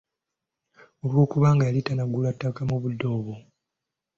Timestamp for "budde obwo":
2.81-3.35